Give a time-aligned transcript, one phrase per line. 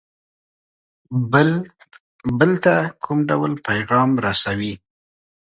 [2.37, 4.73] بل ته کوم ډول پیغام رسوي.